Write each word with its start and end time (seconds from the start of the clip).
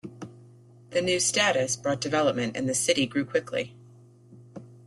The 0.89 1.01
new 1.03 1.19
status 1.19 1.75
brought 1.75 2.01
development 2.01 2.57
and 2.57 2.67
the 2.67 2.73
city 2.73 3.05
grew 3.05 3.23
quickly. 3.23 3.75